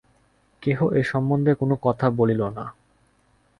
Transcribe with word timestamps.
কেহ 0.63 0.79
এ 0.91 1.01
সম্বন্ধে 1.03 1.51
কোনো 1.53 1.75
কথা 1.81 2.07
বলিল 2.09 2.41
না। 2.49 2.65